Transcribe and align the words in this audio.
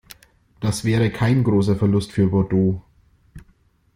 Das 0.61 0.83
wäre 0.83 1.11
kein 1.11 1.43
großer 1.43 1.75
Verlust 1.75 2.11
für 2.11 2.25
Bordeaux. 2.25 2.81